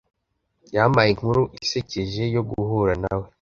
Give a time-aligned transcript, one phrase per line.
[0.75, 3.25] Yampaye inkuru isekeje yo guhura nawe.